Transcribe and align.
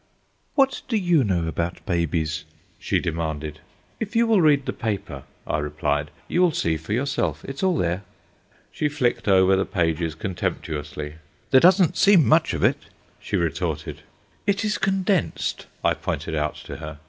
"What 0.55 0.81
do 0.87 0.97
you 0.97 1.23
know 1.23 1.45
about 1.47 1.85
babies?" 1.85 2.45
she 2.79 2.99
demanded. 2.99 3.59
"If 3.99 4.15
you 4.15 4.25
will 4.25 4.41
read 4.41 4.65
the 4.65 4.73
paper," 4.73 5.25
I 5.45 5.59
replied, 5.59 6.09
"you 6.27 6.41
will 6.41 6.53
see 6.53 6.75
for 6.75 6.91
yourself. 6.91 7.45
It's 7.45 7.61
all 7.61 7.77
there." 7.77 8.01
She 8.71 8.89
flicked 8.89 9.27
over 9.27 9.55
the 9.55 9.63
pages 9.63 10.15
contemptuously. 10.15 11.17
"There 11.51 11.61
doesn't 11.61 11.97
seem 11.97 12.27
much 12.27 12.55
of 12.55 12.63
it?" 12.63 12.79
she 13.19 13.35
retorted. 13.35 14.01
"It 14.47 14.65
is 14.65 14.79
condensed," 14.79 15.67
I 15.85 15.93
pointed 15.93 16.33
out 16.33 16.55
to 16.65 16.77
her. 16.77 16.97